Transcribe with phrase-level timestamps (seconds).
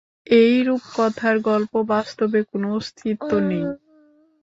[0.37, 3.65] এটা রুপকথার গল্প, বাস্তবে কোনো অস্তিত্ব নেই।